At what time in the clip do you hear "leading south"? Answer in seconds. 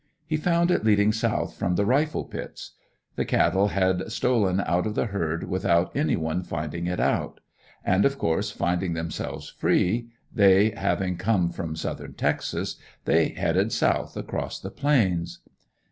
0.83-1.55